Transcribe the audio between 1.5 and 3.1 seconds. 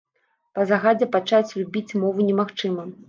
любіць мову немагчыма.